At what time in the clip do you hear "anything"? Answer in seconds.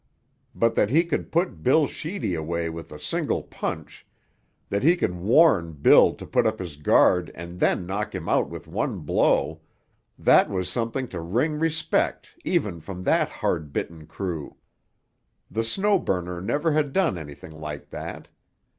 17.15-17.51